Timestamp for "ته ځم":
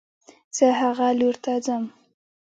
1.43-1.83